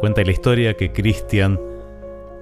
Cuenta 0.00 0.22
la 0.22 0.30
historia 0.30 0.76
que 0.76 0.92
Christian, 0.92 1.58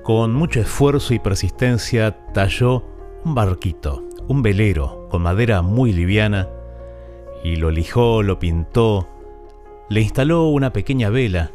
con 0.02 0.34
mucho 0.34 0.60
esfuerzo 0.60 1.14
y 1.14 1.20
persistencia, 1.20 2.16
talló 2.32 2.82
un 3.24 3.34
barquito, 3.36 4.02
un 4.26 4.42
velero, 4.42 5.06
con 5.08 5.22
madera 5.22 5.62
muy 5.62 5.92
liviana, 5.92 6.48
y 7.44 7.56
lo 7.56 7.70
lijó, 7.70 8.24
lo 8.24 8.40
pintó, 8.40 9.08
le 9.88 10.00
instaló 10.00 10.48
una 10.48 10.72
pequeña 10.72 11.10
vela, 11.10 11.52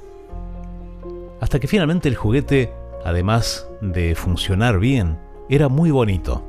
hasta 1.41 1.59
que 1.59 1.67
finalmente 1.67 2.07
el 2.07 2.15
juguete, 2.15 2.71
además 3.03 3.69
de 3.81 4.15
funcionar 4.15 4.79
bien, 4.79 5.19
era 5.49 5.67
muy 5.67 5.91
bonito. 5.91 6.43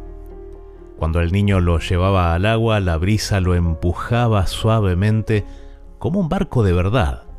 Cuando 0.96 1.21
el 1.21 1.32
niño 1.32 1.59
lo 1.61 1.80
llevaba 1.80 2.35
al 2.35 2.46
agua, 2.46 2.79
la 2.79 2.96
brisa 2.98 3.41
lo 3.41 3.57
empujaba 3.57 4.46
suavemente 4.46 5.45
como 5.98 6.21
un 6.21 6.29
barco 6.29 6.62
de 6.62 6.73
verdad. 6.73 7.30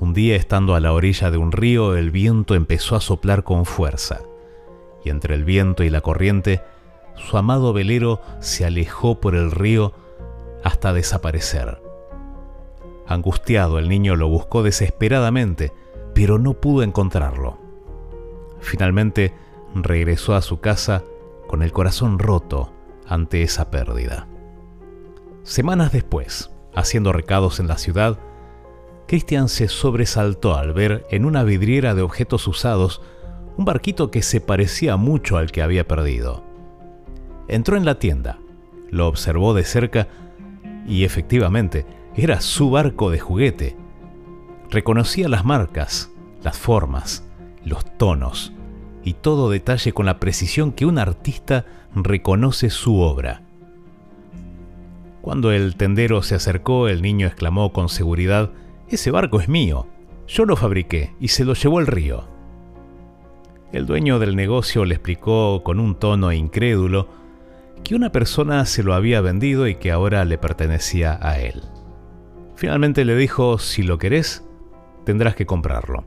Un 0.00 0.14
día, 0.14 0.34
estando 0.34 0.74
a 0.74 0.80
la 0.80 0.94
orilla 0.94 1.30
de 1.30 1.36
un 1.36 1.52
río, 1.52 1.94
el 1.94 2.10
viento 2.10 2.54
empezó 2.54 2.96
a 2.96 3.02
soplar 3.02 3.44
con 3.44 3.66
fuerza, 3.66 4.20
y 5.04 5.10
entre 5.10 5.34
el 5.34 5.44
viento 5.44 5.84
y 5.84 5.90
la 5.90 6.00
corriente, 6.00 6.62
su 7.16 7.36
amado 7.36 7.74
velero 7.74 8.22
se 8.40 8.64
alejó 8.64 9.20
por 9.20 9.34
el 9.34 9.50
río 9.50 9.92
hasta 10.64 10.94
desaparecer. 10.94 11.82
Angustiado, 13.06 13.78
el 13.78 13.90
niño 13.90 14.16
lo 14.16 14.26
buscó 14.28 14.62
desesperadamente, 14.62 15.70
pero 16.14 16.38
no 16.38 16.54
pudo 16.54 16.82
encontrarlo. 16.82 17.58
Finalmente, 18.60 19.34
regresó 19.74 20.34
a 20.34 20.40
su 20.40 20.60
casa 20.60 21.04
con 21.46 21.62
el 21.62 21.72
corazón 21.72 22.18
roto 22.18 22.72
ante 23.06 23.42
esa 23.42 23.70
pérdida. 23.70 24.28
Semanas 25.42 25.92
después, 25.92 26.50
haciendo 26.74 27.12
recados 27.12 27.60
en 27.60 27.68
la 27.68 27.76
ciudad, 27.76 28.18
Christian 29.10 29.48
se 29.48 29.66
sobresaltó 29.66 30.56
al 30.56 30.72
ver 30.72 31.04
en 31.10 31.24
una 31.24 31.42
vidriera 31.42 31.96
de 31.96 32.02
objetos 32.02 32.46
usados 32.46 33.02
un 33.56 33.64
barquito 33.64 34.08
que 34.12 34.22
se 34.22 34.40
parecía 34.40 34.96
mucho 34.96 35.36
al 35.36 35.50
que 35.50 35.62
había 35.62 35.88
perdido. 35.88 36.44
Entró 37.48 37.76
en 37.76 37.84
la 37.84 37.98
tienda, 37.98 38.38
lo 38.88 39.08
observó 39.08 39.52
de 39.52 39.64
cerca 39.64 40.06
y 40.86 41.02
efectivamente 41.02 41.86
era 42.14 42.40
su 42.40 42.70
barco 42.70 43.10
de 43.10 43.18
juguete. 43.18 43.76
Reconocía 44.70 45.28
las 45.28 45.44
marcas, 45.44 46.12
las 46.44 46.56
formas, 46.56 47.24
los 47.64 47.84
tonos 47.98 48.52
y 49.02 49.14
todo 49.14 49.50
detalle 49.50 49.92
con 49.92 50.06
la 50.06 50.20
precisión 50.20 50.70
que 50.70 50.86
un 50.86 50.98
artista 50.98 51.66
reconoce 51.96 52.70
su 52.70 53.00
obra. 53.00 53.42
Cuando 55.20 55.50
el 55.50 55.74
tendero 55.74 56.22
se 56.22 56.36
acercó, 56.36 56.86
el 56.86 57.02
niño 57.02 57.26
exclamó 57.26 57.72
con 57.72 57.88
seguridad, 57.88 58.52
Ese 58.90 59.12
barco 59.12 59.38
es 59.40 59.48
mío, 59.48 59.86
yo 60.26 60.44
lo 60.44 60.56
fabriqué 60.56 61.14
y 61.20 61.28
se 61.28 61.44
lo 61.44 61.54
llevó 61.54 61.78
el 61.78 61.86
río. 61.86 62.24
El 63.70 63.86
dueño 63.86 64.18
del 64.18 64.34
negocio 64.34 64.84
le 64.84 64.96
explicó 64.96 65.62
con 65.62 65.78
un 65.78 65.94
tono 65.94 66.32
incrédulo 66.32 67.06
que 67.84 67.94
una 67.94 68.10
persona 68.10 68.66
se 68.66 68.82
lo 68.82 68.94
había 68.94 69.20
vendido 69.20 69.68
y 69.68 69.76
que 69.76 69.92
ahora 69.92 70.24
le 70.24 70.38
pertenecía 70.38 71.20
a 71.22 71.38
él. 71.38 71.62
Finalmente 72.56 73.04
le 73.04 73.14
dijo, 73.14 73.58
si 73.58 73.84
lo 73.84 73.96
querés, 73.96 74.44
tendrás 75.04 75.36
que 75.36 75.46
comprarlo. 75.46 76.04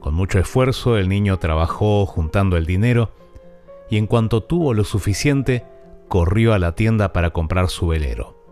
Con 0.00 0.14
mucho 0.14 0.38
esfuerzo 0.38 0.96
el 0.96 1.10
niño 1.10 1.38
trabajó 1.38 2.06
juntando 2.06 2.56
el 2.56 2.64
dinero 2.64 3.10
y 3.90 3.98
en 3.98 4.06
cuanto 4.06 4.42
tuvo 4.42 4.72
lo 4.72 4.84
suficiente, 4.84 5.66
corrió 6.08 6.54
a 6.54 6.58
la 6.58 6.74
tienda 6.74 7.12
para 7.12 7.30
comprar 7.30 7.68
su 7.68 7.88
velero. 7.88 8.42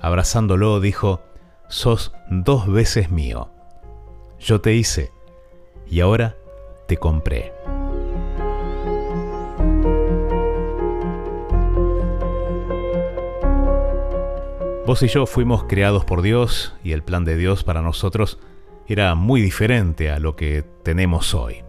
Abrazándolo 0.00 0.78
dijo, 0.78 1.20
sos 1.70 2.12
dos 2.28 2.66
veces 2.66 3.10
mío. 3.10 3.48
Yo 4.40 4.60
te 4.60 4.74
hice 4.74 5.12
y 5.88 6.00
ahora 6.00 6.36
te 6.86 6.96
compré. 6.96 7.52
Vos 14.84 15.02
y 15.04 15.06
yo 15.06 15.26
fuimos 15.26 15.64
creados 15.64 16.04
por 16.04 16.20
Dios 16.20 16.74
y 16.82 16.90
el 16.92 17.04
plan 17.04 17.24
de 17.24 17.36
Dios 17.36 17.62
para 17.62 17.80
nosotros 17.80 18.40
era 18.88 19.14
muy 19.14 19.40
diferente 19.40 20.10
a 20.10 20.18
lo 20.18 20.34
que 20.34 20.64
tenemos 20.82 21.32
hoy. 21.32 21.62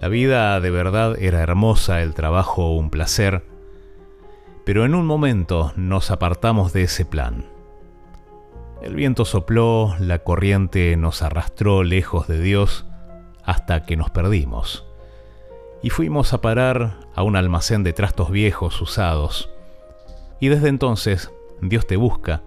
La 0.00 0.08
vida 0.08 0.58
de 0.60 0.70
verdad 0.70 1.16
era 1.20 1.40
hermosa, 1.40 2.02
el 2.02 2.14
trabajo 2.14 2.74
un 2.74 2.90
placer, 2.90 3.44
pero 4.64 4.84
en 4.84 4.96
un 4.96 5.06
momento 5.06 5.72
nos 5.76 6.10
apartamos 6.10 6.72
de 6.72 6.82
ese 6.82 7.04
plan. 7.04 7.53
El 8.84 8.96
viento 8.96 9.24
sopló, 9.24 9.96
la 9.98 10.18
corriente 10.18 10.94
nos 10.98 11.22
arrastró 11.22 11.84
lejos 11.84 12.28
de 12.28 12.38
Dios 12.38 12.84
hasta 13.42 13.86
que 13.86 13.96
nos 13.96 14.10
perdimos. 14.10 14.84
Y 15.82 15.88
fuimos 15.88 16.34
a 16.34 16.42
parar 16.42 16.98
a 17.14 17.22
un 17.22 17.34
almacén 17.34 17.82
de 17.82 17.94
trastos 17.94 18.30
viejos 18.30 18.78
usados. 18.82 19.48
Y 20.38 20.48
desde 20.48 20.68
entonces 20.68 21.32
Dios 21.62 21.86
te 21.86 21.96
busca, 21.96 22.42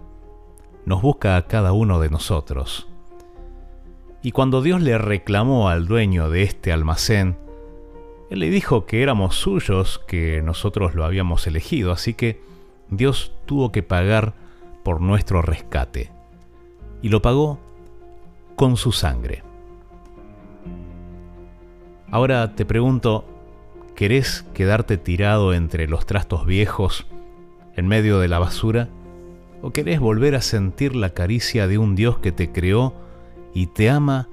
nos 0.86 1.02
busca 1.02 1.36
a 1.36 1.48
cada 1.48 1.72
uno 1.72 1.98
de 1.98 2.08
nosotros. 2.08 2.86
Y 4.22 4.30
cuando 4.30 4.62
Dios 4.62 4.80
le 4.80 4.96
reclamó 4.96 5.68
al 5.68 5.88
dueño 5.88 6.30
de 6.30 6.44
este 6.44 6.70
almacén, 6.70 7.36
él 8.30 8.38
le 8.38 8.48
dijo 8.48 8.86
que 8.86 9.02
éramos 9.02 9.34
suyos, 9.34 10.00
que 10.06 10.40
nosotros 10.40 10.94
lo 10.94 11.04
habíamos 11.04 11.48
elegido, 11.48 11.90
así 11.90 12.14
que 12.14 12.40
Dios 12.90 13.32
tuvo 13.44 13.72
que 13.72 13.82
pagar 13.82 14.34
por 14.84 15.00
nuestro 15.00 15.42
rescate. 15.42 16.16
Y 17.02 17.08
lo 17.08 17.22
pagó 17.22 17.58
con 18.56 18.76
su 18.76 18.92
sangre. 18.92 19.42
Ahora 22.10 22.54
te 22.54 22.64
pregunto, 22.64 23.24
¿querés 23.94 24.44
quedarte 24.54 24.96
tirado 24.96 25.54
entre 25.54 25.86
los 25.86 26.06
trastos 26.06 26.46
viejos, 26.46 27.06
en 27.76 27.86
medio 27.86 28.18
de 28.18 28.28
la 28.28 28.38
basura? 28.38 28.88
¿O 29.62 29.72
querés 29.72 30.00
volver 30.00 30.34
a 30.34 30.40
sentir 30.40 30.96
la 30.96 31.10
caricia 31.10 31.66
de 31.66 31.78
un 31.78 31.94
Dios 31.94 32.18
que 32.18 32.32
te 32.32 32.50
creó 32.50 32.94
y 33.54 33.66
te 33.66 33.90
ama 33.90 34.28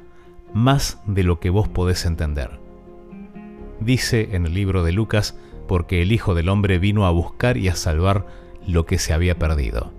más 0.53 0.99
de 1.05 1.23
lo 1.23 1.39
que 1.39 1.49
vos 1.49 1.67
podés 1.67 2.05
entender. 2.05 2.59
Dice 3.79 4.29
en 4.31 4.45
el 4.45 4.53
libro 4.53 4.83
de 4.83 4.93
Lucas, 4.93 5.37
porque 5.67 6.01
el 6.01 6.11
Hijo 6.11 6.33
del 6.33 6.47
Hombre 6.49 6.79
vino 6.79 7.05
a 7.05 7.11
buscar 7.11 7.57
y 7.57 7.67
a 7.67 7.75
salvar 7.75 8.25
lo 8.65 8.85
que 8.85 8.97
se 8.97 9.13
había 9.13 9.37
perdido. 9.37 9.91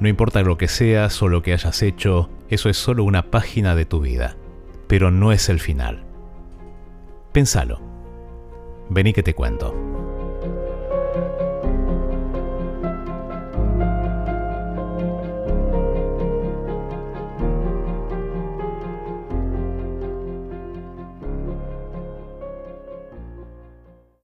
No 0.00 0.08
importa 0.08 0.40
lo 0.40 0.56
que 0.56 0.66
seas 0.66 1.22
o 1.22 1.28
lo 1.28 1.42
que 1.42 1.52
hayas 1.52 1.82
hecho, 1.82 2.30
eso 2.48 2.70
es 2.70 2.78
solo 2.78 3.04
una 3.04 3.30
página 3.30 3.74
de 3.74 3.84
tu 3.84 4.00
vida, 4.00 4.34
pero 4.86 5.10
no 5.10 5.30
es 5.30 5.50
el 5.50 5.60
final. 5.60 6.04
Pensalo. 7.32 7.80
Vení 8.88 9.12
que 9.12 9.22
te 9.22 9.34
cuento. 9.34 9.74